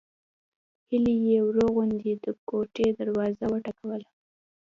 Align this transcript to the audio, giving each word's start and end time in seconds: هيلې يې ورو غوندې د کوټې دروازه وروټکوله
هيلې 0.89 1.15
يې 1.27 1.39
ورو 1.45 1.65
غوندې 1.73 2.11
د 2.23 2.25
کوټې 2.47 2.87
دروازه 2.99 3.43
وروټکوله 3.47 4.07